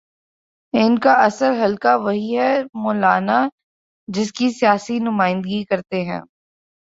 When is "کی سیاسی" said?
4.33-4.99